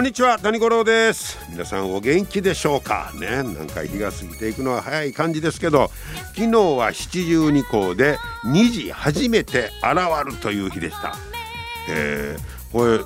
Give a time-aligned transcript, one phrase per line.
[0.00, 1.38] こんにちは谷五郎です。
[1.50, 3.12] 皆さんお元気でしょうか？
[3.20, 5.90] ねなんか日が過ぎていくのは早い感じですけど
[6.34, 11.14] 昨日は七十二校で虹初めて現るという日でした。
[11.90, 13.00] えー、これ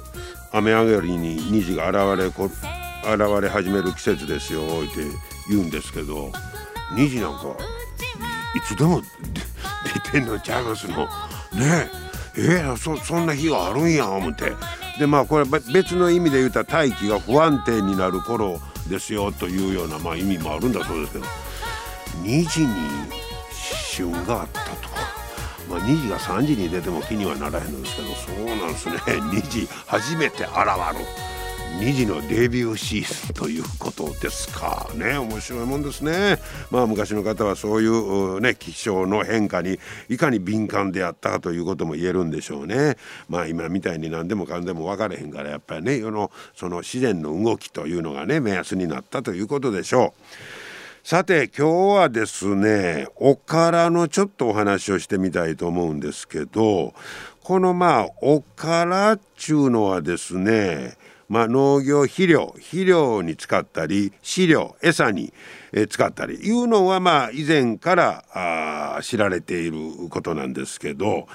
[0.53, 5.03] 雨上がりに虹が現れこ現れ始める季節ですよって
[5.51, 6.31] 言うんですけど
[6.95, 7.57] 虹なんか
[8.55, 9.03] いつでも
[10.13, 10.99] 出てんのちゃいますの。
[10.99, 11.91] ね
[12.37, 14.53] ええー、そそんな日があるんや思って。
[14.99, 21.25] でまあこれ別の意味で言うたら大気が不安定になる頃ですよというような、まあ、意味もあるんだそうですけど
[22.23, 22.75] 2時に
[23.63, 24.97] 旬があったとか、
[25.69, 31.34] まあ、2時が3時に出ても気にはならへんのですけどそうなんですね 2時初めて現る。
[31.81, 35.19] 2時のデビューシーズンということですかね。
[35.19, 36.39] 面白いもんですね。
[36.71, 42.97] まあ昔の方はそういうね気象の変化にいかに敏感であったかということも言えるんでしょうね。
[43.29, 51.07] まあ今みたいに何でもかんでも分かれへんからやっぱりね世のその自然の動きというのがね目安になったということでしょう。
[51.07, 56.95] さて今日はですねおからのちょっとお話をしてみたいと思うんですけど
[57.43, 60.97] このまあおからっちゅうのはですね
[61.35, 65.33] まあ、農業肥料肥料に使ったり飼料餌に、
[65.91, 71.27] 使ったりいうのはまあ以前からあ知られていることなんですけど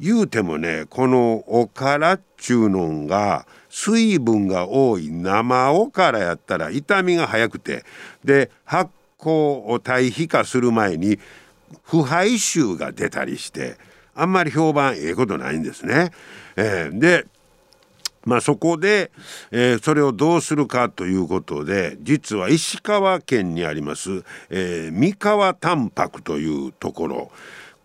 [0.00, 7.84] 言うてもねこのおからっちゅうのが水分が多い生おからやったら傷みが早くて
[8.24, 11.20] で発酵を堆肥化する前に
[11.84, 13.76] 腐敗臭が出たりして
[14.16, 16.10] あんまり評判ええことないんですね。
[16.56, 17.26] えー、で
[18.24, 19.10] まあ、そこで、
[19.50, 27.30] えー、それをどうするかということで実は石川県にあります、えー、三河タパクというところ。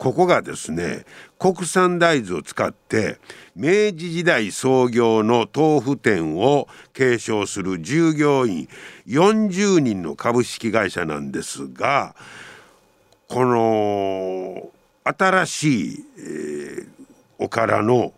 [0.03, 1.05] ここがですね
[1.39, 3.19] 国産大豆を使って
[3.55, 8.67] 明治時代創業の豆腐店を継承する従業員
[9.07, 12.15] 40人の株式会社なんですが
[13.29, 14.71] この
[15.05, 16.87] 新しい、えー、
[17.39, 18.11] おからの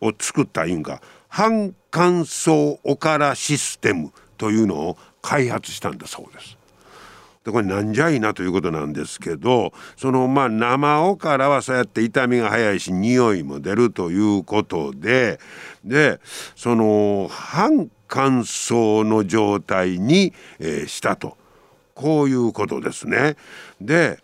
[0.00, 6.56] を作ったいうんか半乾燥おからシステムというのを開発したんだそうです。
[7.44, 15.40] でこれなんじゃいなということなんですけどそのまあ生おからはそうやって傷みが早いし匂いも出るということで
[15.82, 16.20] で
[16.54, 21.38] その半乾燥の状態に、えー、したと
[21.94, 23.36] こういうことですね。
[23.80, 24.18] で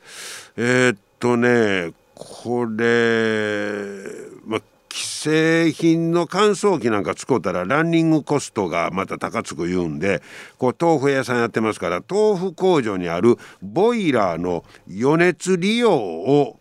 [0.56, 4.02] えー、っとねこれ、
[4.46, 4.62] まあ
[4.96, 10.22] 既製品の乾燥機なんか使うたらランニングコストがまた高つく言うんで
[10.56, 16.58] こう豆腐屋さんやってますから豆腐工場にあるボイラーの余熱利用を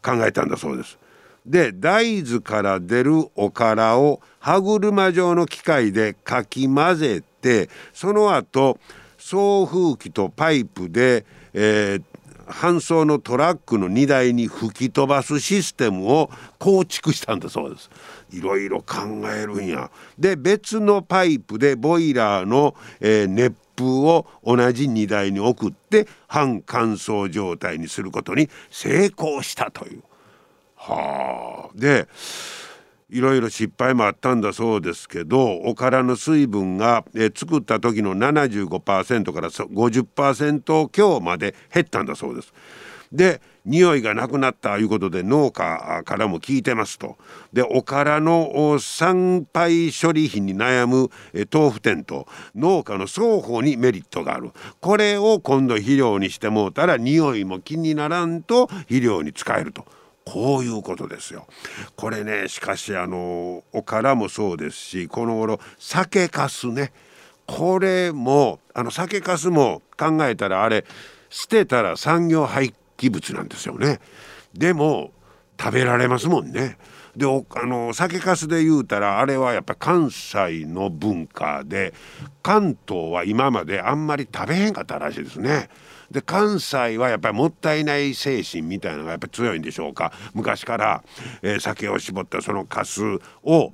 [0.00, 0.96] 考えたんだそうです。
[1.44, 8.78] で大豆から出るおからを歯車状の機械でかき混ぜてその後
[9.18, 12.02] 送風機とパイプで、えー、
[12.46, 17.90] 搬送のトラックの荷台に吹き飛ばすシステムを構築したんだそうです。
[18.30, 18.96] いろいろ考
[19.32, 19.90] えるんや。
[20.18, 30.02] で別のパイプでボイラーの、えー、熱風を同じ荷台に送って半乾燥状態にすることに成功したという。
[30.76, 31.70] はあ。
[31.74, 32.08] で
[33.08, 42.52] いろいろ失敗もあったんだそうですけどおからの水分が、作った時の75%から50%強まで減ったんだそうです。
[43.12, 47.16] で匂いがなくなったいうことで農家からも聞いてますと。
[47.52, 51.10] でおからの産廃処理費に悩む
[51.52, 54.50] 豆腐店と農家の双方にメリットがある。
[54.80, 59.84] これを今度肥料にしてもうたら匂いも気にならんと肥料に使えると。
[60.26, 61.46] こういうことですよ。
[61.94, 66.92] これねしかしあのおからもそうですしこの頃酒かすね
[67.46, 70.84] これもあの酒かすも考えたらあれ
[71.30, 74.00] 捨てたら産業廃棄物なんですよね。
[74.52, 75.12] でも
[75.58, 76.76] 食べられますもんね。
[77.14, 81.94] であの酒かすで言うたらあれはやっぱ関西の文化で
[82.42, 85.70] 関東は今まであんまり食べへんかったらしいですね。
[86.10, 90.12] で関西はやっぱりもったいない精神みたいなのがやっぱり強いんでしょうか。
[90.34, 91.04] 昔から、
[91.42, 93.02] えー、酒を絞ったそのかす
[93.42, 93.72] を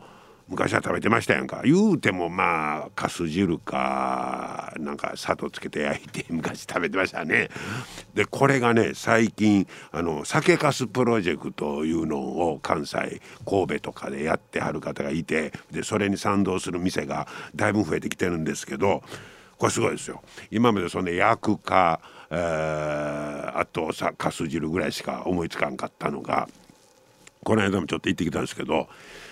[0.49, 1.63] 昔は食べてましたやんか。
[1.65, 7.49] 言うてもまあかす汁かなんか砂糖つけて焼いて 昔食べてましたね。
[8.15, 19.03] でこれがね最近あの酒かすプロジェクトいうのを関西神戸とかでやってはる方がいてでそれに賛同する店がだいぶ増えてきてるんですけど
[19.63, 20.21] これすごいですよ。
[20.51, 22.01] 今までその焼くか、
[22.35, 26.49] えー、あとさかす汁ぐらいしか思いつかんかったのが
[27.45, 28.89] この間もちょっと行ってきたんですけど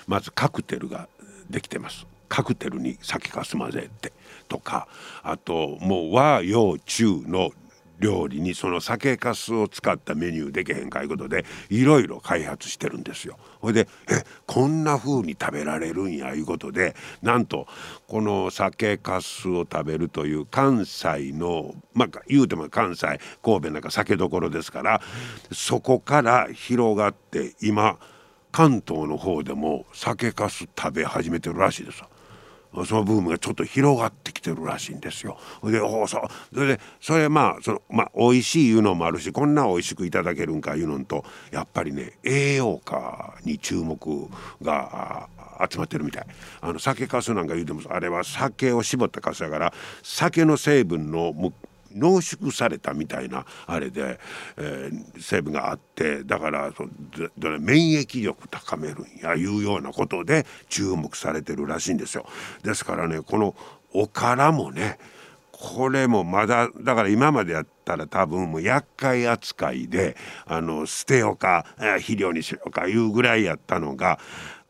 [0.06, 1.08] まずカクテルが
[1.48, 2.06] できてます。
[2.28, 4.12] カクテルに酒かす混ぜて
[4.48, 4.86] とか
[5.22, 7.50] あともう和洋中の
[8.00, 13.38] 料理にその酒かすを使ったメニューでけへんかいうことでいろいろ開発してるんですよ。
[13.60, 17.66] ほいでえこんな風に食べられるんやいうことでなんと
[18.08, 25.00] この酒かすを食べるという関西のまあ言うても関西神戸なんか酒どころですから
[25.52, 27.98] そこから広がって今
[28.52, 32.02] 関東の方でも酒かす食べ始めてるらしいです
[32.86, 35.36] そのブームがちょっと広がってきてるらしいんですよ。
[35.64, 36.20] でおそ
[36.52, 43.98] それでそれまあそのまあ美味しいいうのもあるしこんな美味しくいただけるんかいうのとやっぱりね栄養価に注目
[44.62, 45.28] が
[45.70, 46.26] 集まってるみたい
[46.60, 51.32] あの酒かすなんか言うてもあれは酒を絞ったかすやから酒の成分の
[51.94, 54.18] 濃縮されたみたいなあれで、
[54.56, 56.84] えー、成分があってだからそ
[57.58, 62.26] 免疫力高めるんやいうようなことで注目されてるらしいんですよ。
[62.62, 63.54] ですからねこの
[63.92, 64.98] おからもね
[65.52, 70.16] これもまだだから今までやったら多分もう厄介扱いで
[70.46, 74.18] あの捨てようか肥料にしようかいうぐらいやったのが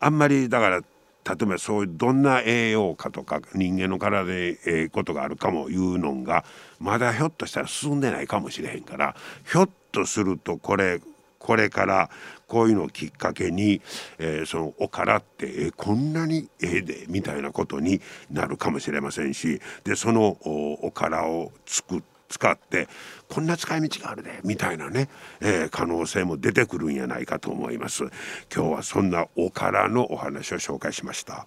[0.00, 6.44] あんまりだから例えばそういうどんな栄養価とか人間の体でええことがあるかもいうのが
[6.80, 11.00] まだひょっとしたら進んでないかもしれへんからひょっとするとこれ
[11.38, 12.10] これから
[12.46, 13.80] こういうのをきっかけに、
[14.18, 18.00] えー、そのおからって、えー、こんなにええでみたいなことに
[18.30, 22.88] なるかもしれませんしでそのおからを作って使って
[23.28, 25.08] こんな使い道があるでみたいなね、
[25.40, 28.04] えー、可能性も出てくるんやないかと思います。
[28.54, 31.46] 今日はそんなおからのお話を紹介しました。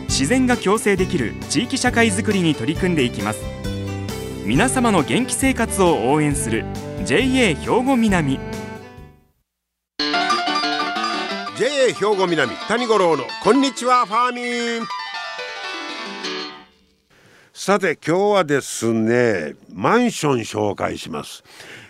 [0.11, 3.39] 自然が共生できる地域社会づくりに取り組んでいきます。
[4.45, 6.65] 皆様の元気生活を応援する
[7.05, 8.37] JA 兵庫南。
[11.57, 14.87] JA 兵庫南谷五郎のこんにちはファーミン。
[17.53, 21.43] さて今日はですねマンション紹介します、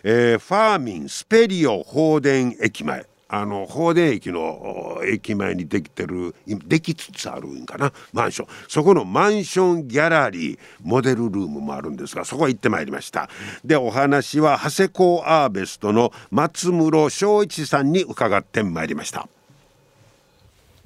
[0.04, 3.11] えー、ファーミンスペリオ放電駅前。
[3.34, 8.48] あの放電駅の駅前にできてるできつつあるんかなマンション。
[8.68, 13.30] そこのマンションギャラリーモデルルームもあるんですがそこ行ってまいりました。
[13.64, 19.30] でお話は長谷港アーベストの松室昭一さんに伺ってまいりました。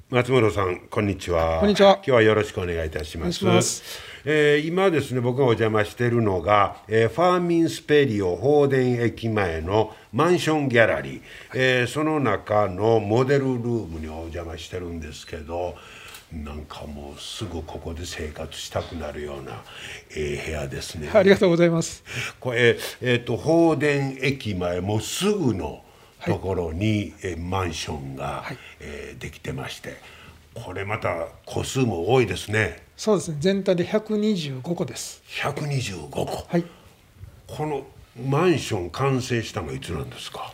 [0.08, 1.58] 松室さんこんにちは。
[1.58, 1.94] こんにちは。
[1.94, 3.82] 今日はよろしくお願いいたします
[4.28, 11.20] えー、今ですね僕がお邪魔しているのが、えー、ファーミンスペリオ放電駅前のマンションギャラリー、
[11.54, 15.76] えー、その中のモデルルームにお邪魔してるんですけど
[16.32, 19.62] なんかもうすぐここで生活したくなるような、
[20.10, 21.08] えー、部屋ですね。
[21.14, 22.02] ありがとうございます。
[22.40, 25.84] これえっ、ー、と放電駅前もすぐの
[26.24, 26.86] ところに、
[27.22, 30.16] はい、えマンションが、はい、えー、できてまして。
[30.64, 33.36] これまた個数も多いですねそうですね。
[33.40, 35.22] 全体で125個です。
[35.42, 36.46] 125個。
[36.48, 36.64] はい。
[37.46, 37.86] この
[38.28, 40.52] マンション完成したのはいつなんですか？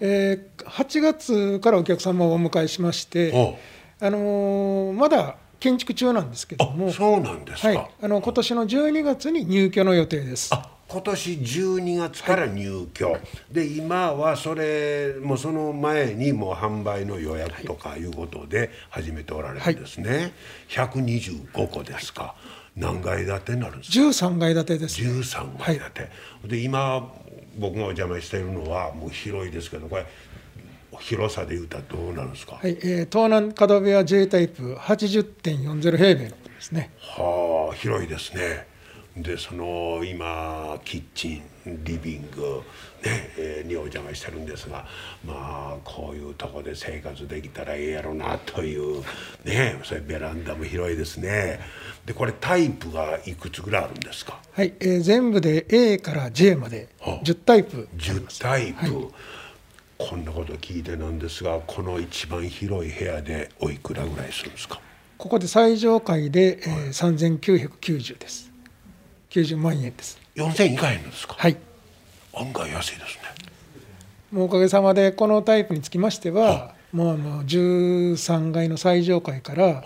[0.00, 3.56] えー、8月からお客様をお迎えしまして
[3.98, 6.90] あのー、まだ建築中なんですけども。
[6.92, 10.54] そうなんですか、はい、あの今年の12月に入居の予定です。
[10.54, 13.20] あ今年12月から入居、はい、
[13.52, 20.32] で今はそれもその前にもう販売の予約とかいうことで始めておられるんですね、
[20.70, 22.34] はい、125個ですか、は
[22.78, 26.08] い、何階建てになるんですか？13階建てです、ね、13階建て、は
[26.46, 27.12] い、で今
[27.58, 30.06] 僕がお邪魔しているのはもう広いですけどこれ
[30.98, 32.70] 広さでいうとどうなんですか、はい。
[32.70, 36.90] えー、東南角部屋 J タイプ80.40平米のですね。
[37.00, 38.75] はあ広いですね
[39.16, 42.62] でその今キッチンリビング、
[43.02, 44.84] ねえーにお邪魔してるんですが
[45.24, 49.02] まあこういうとこで生活できたらええやろなという
[49.44, 51.60] ねそれベランダも広いですね。
[52.04, 54.38] でこれタイプがいくつぐらいあるんですか？
[54.52, 59.08] はい、えー全部で A から J まではあ10タイプ10タイプ、
[59.96, 64.78] こんなこと聞いてなんですがこの一番広い部屋でおいくらぐらいするんですか？
[65.16, 68.52] ここで最上階で、えー、3990です
[69.36, 70.18] 90万円です。
[70.36, 71.56] 4000いかへんのですか、はい。
[72.34, 73.22] 案外安いですね。
[74.32, 79.84] もうおかげさまでこのタイプにつきましてはもうあの13階の最上階から、は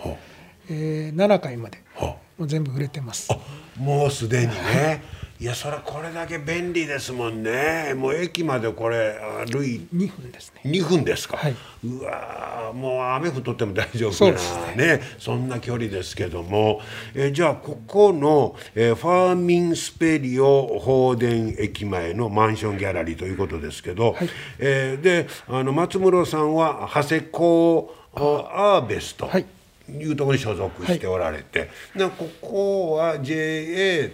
[0.69, 3.27] えー7階まではもう全部売れてます。
[3.31, 3.37] あ
[3.77, 5.03] もうすでにね
[5.41, 7.95] いやそれはこれだけ便利ですもんね。
[7.95, 9.19] もう駅までこれ
[9.51, 10.61] 歩い2分ですね。
[10.65, 11.55] 2分ですか、はい。
[11.83, 15.01] うわーもう雨降っとっても大丈夫なそうですね。
[15.17, 16.79] そんな距離ですけども、
[17.15, 24.15] えーじゃあここの、えーファーミンスペリオ放電駅前のマンションギャラリーということですけど、
[24.59, 29.45] えーであの松室さんは長谷港アーベスト、はい。
[29.89, 34.11] いうところに所属しておられて、なここは JA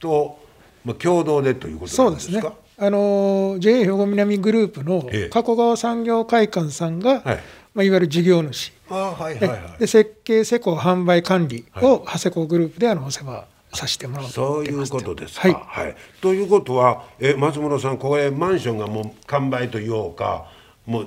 [0.00, 0.41] と、
[0.84, 2.40] まあ、共同でということそうですすね。
[2.40, 5.28] なんでかあの JA 兵庫南グループのええ。
[5.28, 7.36] 加古川産業会館さんが、はい。
[7.36, 7.38] い
[7.74, 8.72] まあ、いわゆる事業主。
[8.90, 9.60] あはいはいはい。
[9.78, 15.48] で設計施工販売管理を長谷港グループであのお世話させてもらってそういうことですか。
[15.48, 15.90] ははい。
[15.90, 20.46] いということはえ松室さんこれマンションがもう完売と言おうか
[20.84, 21.06] もう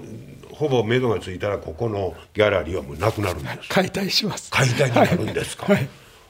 [0.53, 3.57] ほぼ目処がついたらここのギャラリーはもうなくなるんです。
[3.69, 4.49] 解体します。
[4.49, 5.65] 解体になるんですか？
[5.65, 5.83] はい。
[5.83, 5.89] ま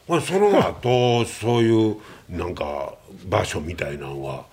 [0.10, 1.98] あその後そういう
[2.30, 2.94] なんか
[3.28, 4.46] 場所みたいなのは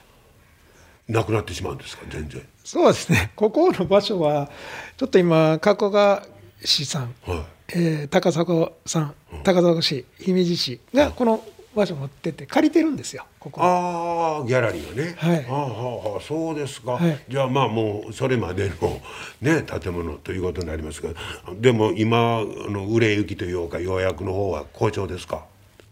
[1.09, 2.05] なくなってしまうんですか？
[2.11, 2.43] 全然。
[2.65, 3.33] そうですね。
[3.37, 4.51] ここの場所は
[4.97, 6.27] ちょっと今加古川
[6.65, 7.43] 市さん、はい。
[7.75, 8.45] えー高砂
[8.87, 9.15] さん。
[9.45, 11.43] 高砂市姫路市がこの
[11.75, 15.47] 場所持ってって借りてるんですよここああギャラリーがね、はい。
[15.49, 17.19] ああはあはあそうですか、はい。
[17.29, 19.01] じゃあまあもうそれまでの
[19.41, 21.11] ね建物ということになりますが
[21.55, 25.45] でも今あの売れ行きというか予約の方は好調ですか？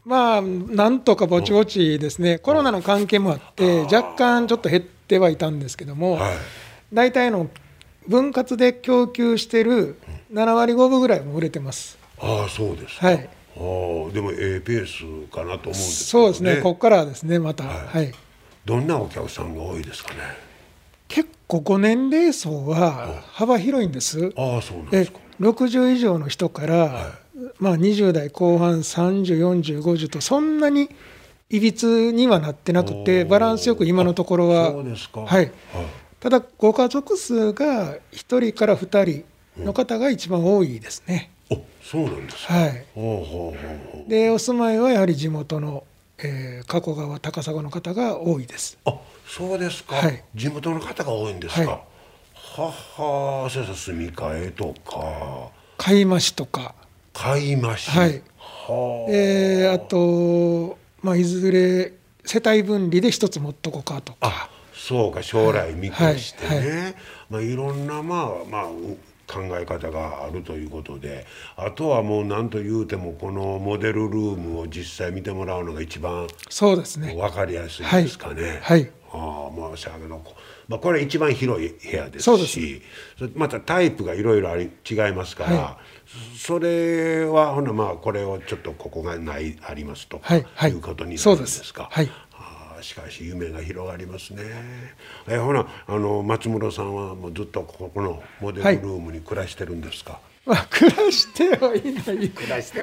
[0.05, 2.39] まあなんとかぼちぼちですね。
[2.39, 6.33] コロナの関係もあって若干ちょっと減ってはいたんですけども、はい。
[6.93, 7.49] 大体の
[8.09, 9.97] 分割で供給してる
[10.33, 11.99] 7割5分ぐらいも売れてます。
[12.19, 13.29] ああそうですか、はい、
[13.63, 18.07] ああでもええペースかなと思うんですけど、そうですね、ここからはですね、また、ははい。
[18.09, 18.13] い、
[18.65, 20.21] どんなお客さんが多いですかね？
[21.09, 24.33] 結構ご年齢層は幅広いんです。
[24.37, 25.19] ああそうなんえですか。
[25.41, 27.13] 60以上の人から、
[27.59, 30.89] まあ、20代後半、30、40、50と、そんなに
[31.49, 35.23] いびつにはなってなくて、バランスよく今のところはそうですか。
[35.23, 35.51] はい、
[36.21, 39.25] ただ、ご家族数が1人から2
[39.57, 41.31] 人の方が一番多いですね。
[41.35, 41.40] お
[41.83, 45.83] そうなんですか、はい、でお住まいはやはり地元の、
[46.19, 48.79] えー加古川、高砂の方が多いです。
[48.85, 48.95] あ
[49.27, 50.23] そうですか、はい。
[50.35, 51.81] 地元の方が多いんですか、はい。
[52.57, 52.71] は
[53.43, 55.51] は先生住み替えとか。
[55.79, 56.75] 買い増しとか、
[57.13, 57.91] 買い増し。
[57.91, 58.23] はい。
[58.39, 59.11] はあ。
[59.11, 61.93] えーあと、まあ、いずれ
[62.25, 64.19] 世帯分離で一つ持っとこうかとか。
[64.21, 66.91] あそうか将来見越してね、はい。
[66.91, 66.95] い。
[67.31, 68.97] まあ、いろんな、まあまあ、う
[69.31, 71.25] 考え方があるということで
[71.57, 77.15] あとはもう何と言うてもこのモデルルームを実際見てもらうのが一番そうですね。
[77.15, 78.59] 分かりやすいですかね。
[78.63, 78.91] はい。
[79.13, 80.35] ああまあしゃあけどこ
[80.69, 82.61] まあ、これ一番広い部屋ですしそうです
[83.19, 85.79] それまたタイプがいろいろあり違いますから、は
[86.37, 90.47] それはほなまあこれをちょっとここがないありますとか、はい。
[90.55, 90.71] はい。
[90.71, 91.75] いうことになるんですす。
[91.75, 91.89] か。
[91.91, 92.11] はい
[92.83, 94.43] しかし夢が広がりますね。
[95.29, 100.21] えほなあの松室さんはもうずっとここのモデルルームに暮らしてるんですか？
[100.47, 102.33] まあ、暮らしてはいない。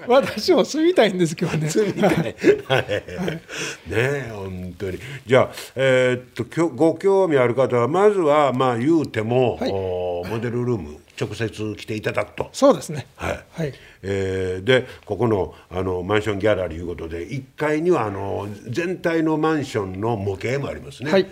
[0.08, 1.68] 私も住みたいんですけどね。
[1.68, 3.42] はい、ね
[3.90, 12.50] え本当にじゃあ、えーっときょご興味ある方はまずはまあ言うても、はいおモデルルーム直接来ていただくと。
[12.54, 13.08] そうですね。
[13.16, 13.74] はいはい。
[14.04, 21.12] えーでここのあのマンションギャラリーいうことで1階にはあの全体のマンションの模型もありますね。
[21.12, 21.28] はい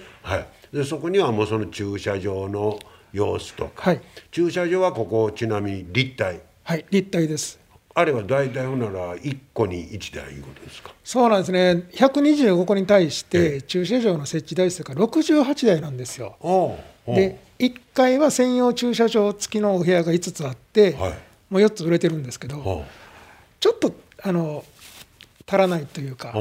[0.74, 2.80] でそこにはもうその駐車場の
[3.14, 4.02] 様子とか、はい
[4.32, 7.60] 駐車場はここちなみに立体はい、立体です。
[7.94, 10.92] あれは大体ほんなら1個に1台いうことですか？
[11.04, 11.84] そうなんですね。
[11.94, 16.36] 125個に対して駐車場の設置台数が68台なんですよ。
[17.08, 21.14] で、1階は専用駐車場付きのお部屋が5つあって、はい。
[21.50, 22.86] もう4つ売れてるんですけど、
[23.60, 23.94] ちょっと
[24.24, 24.66] あの
[25.48, 26.34] 足らないというか。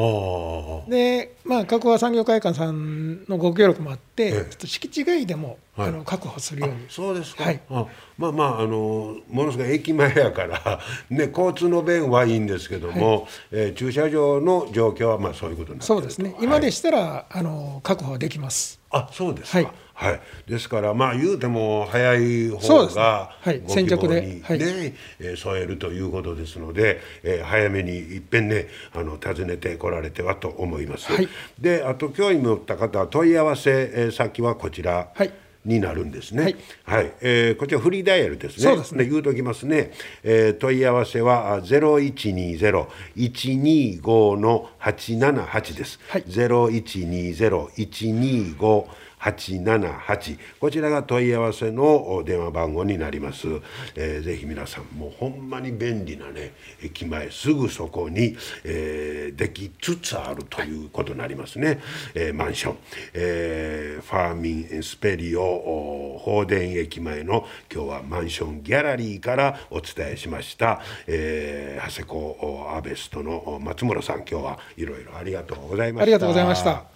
[0.88, 4.32] でまあ、加古川産業会館さんのご協力もあって、ええ。
[4.32, 6.86] ちょっと敷地外でもあの確保するように。
[6.88, 7.60] そうですか、はい。
[7.68, 16.36] あまあまああのものすごい駅前やから、 ね、交通の便はいいんですけども、えー駐車場の状況はまあそういうことになってるそうですね。
[16.40, 18.80] 今でしたら、あの確保できます。
[18.90, 20.20] あそうですか、ははい。
[20.46, 23.60] いですからまあ言うても早い方がはい。
[23.60, 24.20] ご希望先着で。
[24.20, 24.58] にね、はい。
[24.62, 31.10] えー添えるということですので、えー早めにいっぺんねあの訪ねてこられてはと思います。
[31.12, 31.28] はい。
[31.58, 35.08] であと興味持った方は問い合わせ、えー先はこちら。
[35.12, 35.32] はい
[35.64, 36.56] になるんですね。
[36.84, 38.62] ははいい、えーこちらフリーダイヤルですね。
[38.62, 39.92] そうですね言うときますね。
[40.22, 45.98] えー問い合わせはゼロ一二ゼロ一二五の八七八です。
[46.08, 48.88] はいゼロ一二ゼロ一二五
[49.24, 53.48] 878こちらが問い合わせの電話番号になります、
[53.94, 61.80] えーぜひ皆さんもうほんまに便利なね駅前すぐそこに、えーできつつあるということになりますね、
[62.14, 62.76] えーマンション、
[63.14, 76.02] えーファーミンスペリオお放電駅前の今日はマンションギャラリーからお伝えしました、えー長谷子おアベストの松村さん今日はいろいろありがとうございました。
[76.02, 76.93] ありがとうございました。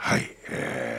[0.00, 0.98] はい、えー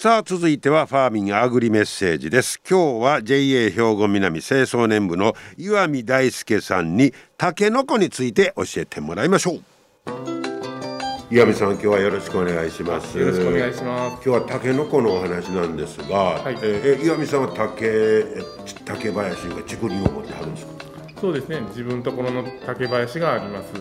[0.00, 9.60] さあ続いてはファーミンアグリメッセージです今日は JA 兵庫南清掃年部の岩見大輔さんにタケノコについて教えてもらいましょう
[11.32, 14.22] 岩見さん今日はよろしくお願いしますよろしくお願いします。
[14.24, 16.08] 今日はタケノコのお話なんですが、い
[16.62, 18.24] えーえ岩見さんは竹え
[18.84, 20.72] 竹林が竹林を持ってあるんですか？
[21.20, 21.60] そうですね。
[21.70, 23.72] 自分のところの竹林があります。
[23.74, 23.80] で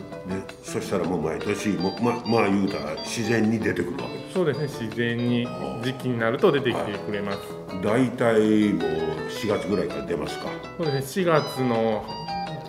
[0.63, 4.67] そしたらもう毎年もうままあ言うたら自然に出てくるわけそうですね。
[4.85, 5.47] 自然に
[5.83, 7.39] 時期になると出てきてくれます。
[7.83, 8.89] 大体もう
[9.29, 10.45] 4月ぐらいから出ますか？
[10.77, 11.23] そうですね。
[11.23, 12.05] 4月の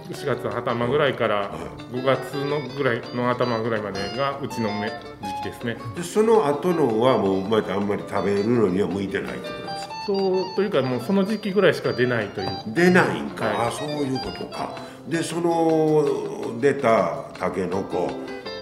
[0.08, 1.50] 4月の頭ぐらいから
[1.92, 4.94] 5月のぐらいの頭ぐらいまでがうちのめ時
[5.42, 5.76] 期ですね。
[5.94, 9.94] でその後のはもうまたあんまり食べるのには向いてないってことですか？
[10.06, 12.48] とというかもうその時期ぐらいしか出ないという。
[12.68, 14.74] 出ないんか、はいあそういうことか
[15.06, 18.10] でその出たタケノコ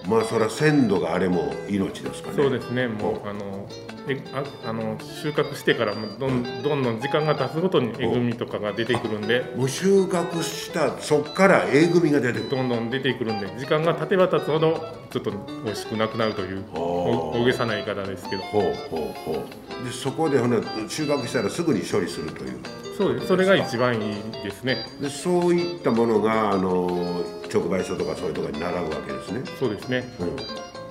[0.07, 2.35] まあそれは鮮度があれも命ですかね。
[2.35, 2.87] そうですね。
[2.87, 3.67] もうあの
[4.07, 9.53] えああの収穫してからもどんどんどん時間が経つごとにえぐみとかが出てくるんで。
[9.55, 12.49] もう収穫したそっからえぐみが出てくる。
[12.49, 13.47] どんどん出てくるんで。
[13.59, 15.31] 時間が経てば経つほどちょっと
[15.65, 18.43] 美味しくなくなるというお大げさな言い方ですけど。
[18.43, 19.45] ほうほうほ
[19.81, 19.85] う。
[19.85, 22.59] でそこでほな収穫したらすぐに処理するという。
[22.97, 23.27] そうです。
[23.27, 24.77] それが一番いいですね。
[25.01, 30.03] でそういったものがあの直売所とかそういうところに並ぶわけですね、そうですね。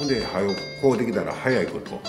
[0.01, 2.01] うん、で早くこうできたら早いこと。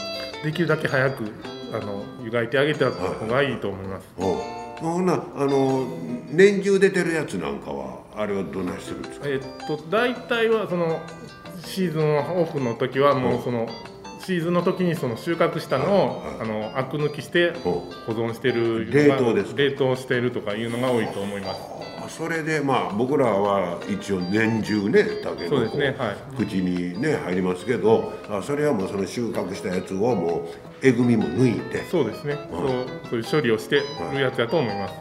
[0.43, 1.31] できるだけ早く
[1.73, 4.07] あの湯がいてあげた方がいいと思います。
[4.15, 5.87] ほうほなあの
[6.29, 9.27] 年中出てるやつなんかはあれはどないするんですか？
[9.27, 11.01] えっと大体はその
[11.65, 13.67] シーズンオフの時はもうその
[14.27, 19.61] シーズンの時にその収穫したのをはいあのアク抜きしてほ保存してる冷凍ですか？
[19.61, 21.61] 冷凍してるとかいうのが多いと思います。
[22.05, 26.17] あそれでまあ僕らは一応年中ねタケノコそうですねはい。
[26.35, 30.47] 口にね入りますけどあそれはもうその収穫したやつをもう
[30.81, 31.85] えぐみも抜いて。
[31.85, 33.77] そうですね、そうそういう処理をして
[34.11, 34.93] るやつだと思います。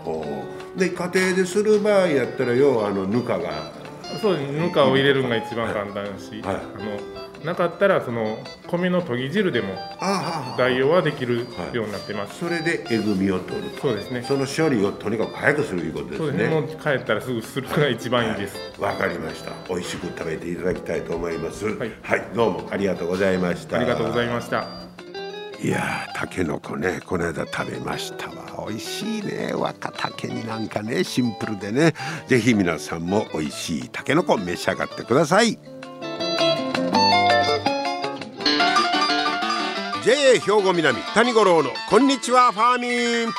[0.78, 3.74] で家庭でする場合やったら要はあのぬかが。
[4.22, 6.54] そうですぬかを入れるのが一番簡単だし、はい。
[6.54, 14.24] あのなかったらその米の研ぎ汁でもあ代用はできるようになってます、それでえぐみを取るそうですね。
[14.24, 19.52] その処理をとにかく早くするいうことですそうですねもねう帰ったらすぐするのが一番いいです、わかりました。
[19.68, 21.66] 美味しく食べていただきたいと思います。
[21.66, 21.88] はい。
[21.88, 21.94] い。
[22.35, 23.76] どうもありがとうございました。
[23.76, 24.66] ありがとうございました。
[25.62, 28.66] いやーたけのこねこの間食べましたわ。
[28.68, 29.52] 美味しいね。
[29.54, 31.94] 若竹になんかねシンプルでね。
[32.26, 35.75] ぜひ皆さんも美味しいたけのこ召し上がってください
[40.26, 42.88] JA 兵庫南谷五郎のこんにちはファーミ
[43.30, 43.32] ン。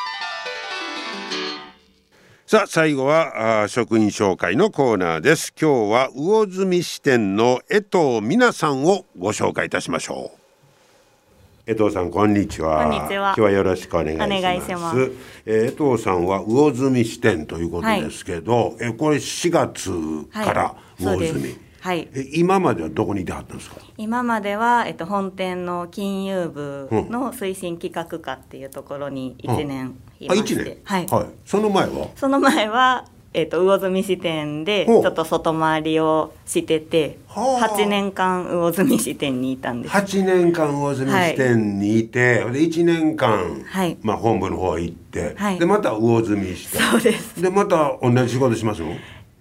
[2.45, 5.53] さあ最後はあー職員紹介のコーナーです。
[5.59, 11.71] 今日は魚住支店の江藤美奈さんをご紹介いたしましょう。
[11.71, 12.85] 江藤さんこんにちは。
[12.85, 13.27] こんにちは。
[13.27, 15.11] 今日はよろしくお願いします。
[15.45, 19.91] えー江藤さんは魚住支店ということですけど、えこれ4月
[20.31, 21.03] からはい。
[21.03, 22.09] 魚住、そうですはい。
[22.13, 23.77] え今まではどこにいてはったんですか？
[23.97, 30.77] 今までは、えっと、本店の金融部の推進企画課っていうところに1年いあまして、1年？
[30.83, 32.09] はい、その前は？
[32.17, 37.73] その前は、えっと、魚住支店でちょっと外回りをしててはあ。
[37.73, 39.95] 8年間魚住支店にいたんです。
[39.95, 43.97] 8年間魚住支店にいて、で1年間、はい。
[44.01, 45.59] まあ、本部の方へ行って、はい。
[45.59, 46.79] でまた魚住して。
[46.79, 47.41] そうです。
[47.41, 48.93] でまた同じ仕事しますの？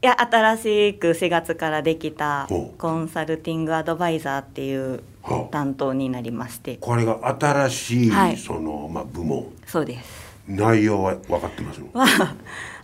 [0.03, 2.47] いや新しく4月からできた
[2.79, 6.77] コンサルティングアドバイザーっていうはあ担当になりまして。
[6.77, 8.37] これが新しい、はい。
[8.37, 9.47] その、まあ、部門。
[9.67, 10.27] そうです。
[10.47, 11.81] 内容は分かってます？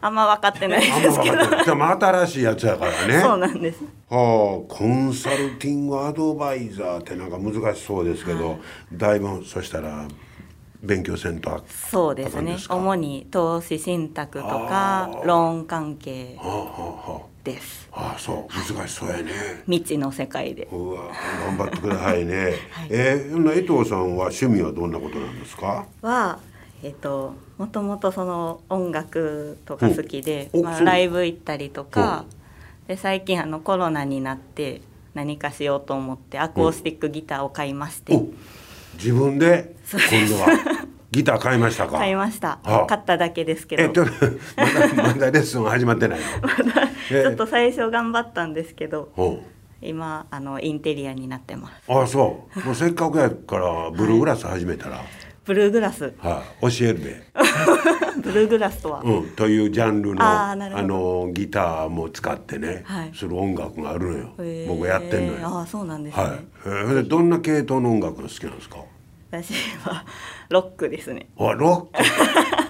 [0.00, 1.64] あんま分かってないですけど。
[1.64, 3.20] でも新しいやつやからね。
[3.22, 3.84] そうなんです。
[4.08, 8.58] はあ、コンサルティングアドバイザーってなんか難しそうですけど、
[8.92, 10.08] だいぶそしたら
[10.82, 12.56] 勉強せんとあそうですね。
[12.68, 18.00] 主に投資信託とかローン関係はあはですあ。
[18.00, 18.76] はあああそう。
[18.76, 19.30] 難しそうやね、
[19.66, 20.68] 未知の世界で。
[20.72, 21.02] うわ
[21.46, 22.54] 頑張ってくださいね、
[22.90, 25.86] えー、ほんな江藤さんは趣味はどんなことなんですか？
[26.02, 26.38] は
[26.82, 30.86] えっともともとその音楽とか好きで、まあ、おそう。
[30.86, 32.24] ライブ行ったりとか
[32.88, 34.82] で最近あのコロナになって
[35.14, 38.26] 何かしようと思ってアコースティックギターを買いまして、お
[38.94, 41.98] 自分で今度はギター買いましたか？
[41.98, 42.86] 買いました、はあ。
[42.86, 43.82] 買っただけですけど。
[43.82, 46.26] えっとまだまだレッスンは始まってないの？
[47.22, 49.38] ちょっと最初頑張ったんですけどお
[49.82, 51.74] 今あのインテリアになってます。
[51.88, 52.60] ああそう。
[52.60, 55.06] もうせっかくやからブルーグラス始めたら、はい
[55.44, 56.12] ブルーグラス。
[56.22, 57.22] 教えるで、
[58.22, 63.10] ブルーグラスとは、うん、というジャンルのあのギターも使ってね、はい。
[63.14, 65.48] する音楽があるのよ、僕やってんのよ。
[65.48, 68.78] ああそうなんですね、はい、えーでどんな系統の音楽が好きなんですか？
[69.30, 70.04] 私は
[70.50, 71.28] ロックですね。
[71.38, 72.04] あロック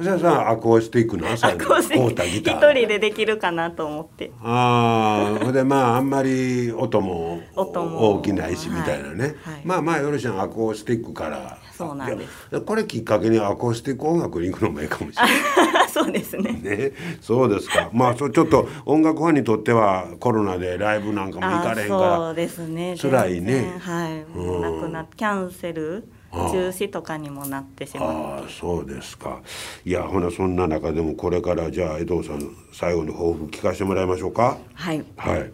[0.00, 4.32] じゃあさアコースティックなア最コースティ買うたギター人でできるかなと思って。
[4.42, 9.62] ああでまああんまり音も大きないしみたいなね、はいはい。
[9.64, 11.58] まあまあよろしいアコースティックから。
[11.72, 12.60] そうなんです。
[12.62, 15.88] これきっかけにアコースティック音楽に行くのもいいかもしれない。
[15.92, 16.52] そうですね。
[16.62, 17.90] ね、そうですか。
[17.92, 22.16] まあ、そうちょっと音楽ファンにとってはコロナでライブなんかも行かあれへんから。
[22.16, 22.96] そうですね。
[22.98, 23.74] 辛いね。
[23.78, 24.22] はい。
[24.22, 24.60] うん。
[24.62, 29.40] なくなキャンセルああ中止とかにもなってしまうああ、そうですか。
[29.84, 32.40] いや、ほな、そんな中でも、これから、じゃあ、江藤さん、
[32.72, 34.56] 最後に抱負聞かせてもらいましょうか。
[34.74, 35.50] はいはい。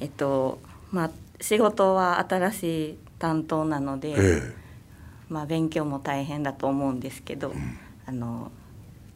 [0.00, 0.58] えっと
[0.90, 4.62] まあ仕事は新しい担当なので、ええ。
[5.28, 7.52] まあ、勉強も大変だと思うんですけど、
[8.06, 8.50] あの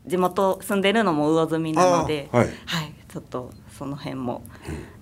[0.07, 2.49] 地元住んでるのも魚住なので、あはい
[3.17, 4.43] ちょっとその辺も、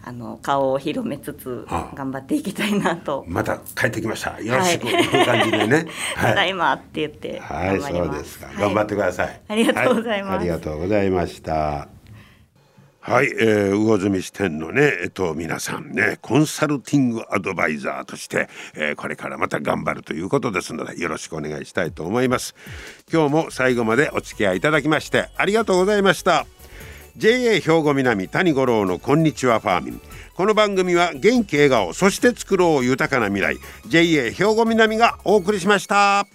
[0.05, 3.25] あの顔を広めつつあ頑張っていきたいなと。
[3.27, 4.41] また帰ってきました。
[4.41, 5.87] よろしく、はい感じでね。
[6.15, 7.81] ただいまって言ってはい。
[7.81, 8.47] そうですか。
[8.47, 9.41] はい頑張ってください。
[9.49, 11.89] ありがとうございますはありがとうございました。
[13.01, 22.55] はい、えー、魚住支店のね、えっと、皆さんね、コンサルティングアドバイザーとして、えーこれからまた頑張るということですので、よろしくお願いしたいと思います。
[23.13, 26.47] 今日も最後までお付き合いいただきまして、ありがとうございました。
[27.17, 30.01] JA 兵庫南谷五郎のこんにちはファーミン。
[30.35, 33.57] この番組は元気笑顔、そして作ろう豊かな未来。
[33.87, 36.27] JA 兵庫南がお送りしました。